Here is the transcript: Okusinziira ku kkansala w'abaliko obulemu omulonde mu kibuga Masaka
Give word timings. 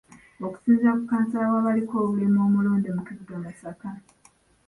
Okusinziira 0.45 0.91
ku 0.97 1.03
kkansala 1.05 1.47
w'abaliko 1.53 1.93
obulemu 2.03 2.39
omulonde 2.47 2.89
mu 2.95 3.01
kibuga 3.07 3.35
Masaka 3.43 3.87